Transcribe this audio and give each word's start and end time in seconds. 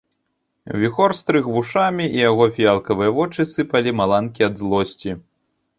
Віхор 0.83 1.13
стрыг 1.19 1.45
вушамі, 1.57 2.05
і 2.07 2.19
яго 2.31 2.49
фіялкавыя 2.57 3.15
вочы 3.19 3.41
сыпалі 3.55 3.89
маланкі 4.01 4.41
ад 4.49 4.55
злосці. 4.65 5.11